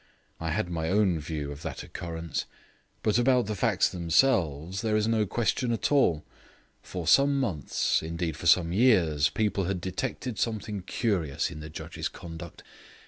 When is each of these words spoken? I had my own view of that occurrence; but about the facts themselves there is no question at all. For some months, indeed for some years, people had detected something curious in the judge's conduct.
I 0.39 0.49
had 0.49 0.67
my 0.67 0.89
own 0.89 1.19
view 1.19 1.51
of 1.51 1.61
that 1.61 1.83
occurrence; 1.83 2.45
but 3.03 3.19
about 3.19 3.45
the 3.45 3.53
facts 3.53 3.87
themselves 3.87 4.81
there 4.81 4.95
is 4.97 5.07
no 5.07 5.27
question 5.27 5.71
at 5.71 5.91
all. 5.91 6.25
For 6.81 7.05
some 7.05 7.39
months, 7.39 8.01
indeed 8.01 8.35
for 8.35 8.47
some 8.47 8.73
years, 8.73 9.29
people 9.29 9.65
had 9.65 9.79
detected 9.79 10.39
something 10.39 10.81
curious 10.81 11.51
in 11.51 11.59
the 11.59 11.69
judge's 11.69 12.09
conduct. 12.09 12.63